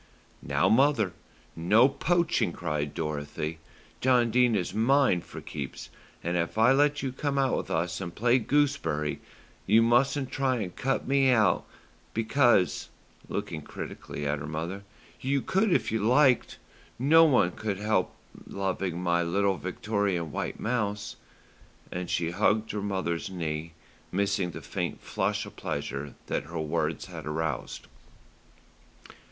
[0.41, 1.13] "Now, mother,
[1.55, 3.59] no poaching," cried Dorothy.
[3.99, 5.91] "John Dene is mine for keeps,
[6.23, 9.19] and if I let you come out with us and play gooseberry,
[9.67, 11.67] you mustn't try and cut me out,
[12.15, 12.89] because,"
[13.29, 14.81] looking critically at her mother,
[15.19, 16.57] "you could if you liked.
[16.97, 18.15] Nobody could help
[18.47, 21.15] loving my little Victorian white mouse;"
[21.91, 23.73] and she hugged her mother's knee,
[24.11, 27.85] missing the faint flush of pleasure that her words had aroused.